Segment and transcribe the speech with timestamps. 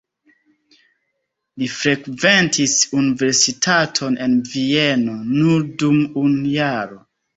[1.63, 7.03] Li frekventis universitaton en Vieno nur dum unu jaro.